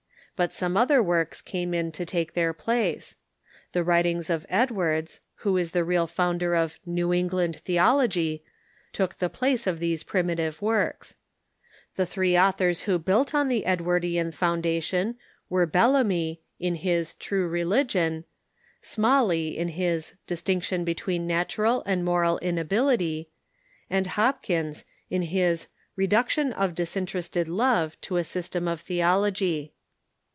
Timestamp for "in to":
1.71-2.03